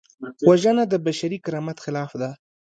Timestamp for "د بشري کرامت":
0.87-1.77